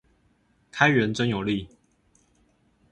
[0.71, 1.69] 開源真有力